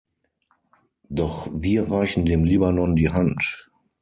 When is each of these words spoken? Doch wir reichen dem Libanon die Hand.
Doch 1.09 1.47
wir 1.51 1.91
reichen 1.91 2.25
dem 2.25 2.43
Libanon 2.43 2.95
die 2.95 3.11
Hand. 3.11 3.69